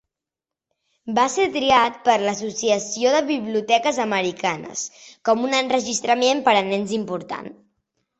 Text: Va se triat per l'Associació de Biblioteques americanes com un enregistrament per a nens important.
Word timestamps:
Va 1.17 1.25
se 1.33 1.43
triat 1.57 1.99
per 2.07 2.15
l'Associació 2.21 3.11
de 3.15 3.19
Biblioteques 3.27 3.99
americanes 4.07 4.87
com 5.29 5.45
un 5.49 5.53
enregistrament 5.59 6.43
per 6.49 6.55
a 6.63 6.65
nens 6.71 6.95
important. 6.99 7.51